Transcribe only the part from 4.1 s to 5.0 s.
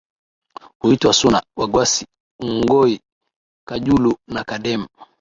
na Kadem